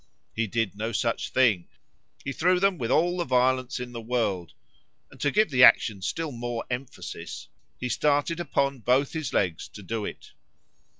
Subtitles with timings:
[0.33, 5.29] ——He did no such thing;——he threw them with all the violence in the world;—and, to
[5.29, 10.31] give the action still more emphasis,—he started upon both his legs to do it.